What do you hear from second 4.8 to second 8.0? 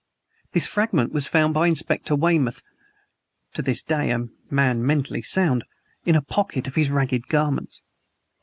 mentally sound) in a pocket of his ragged garments.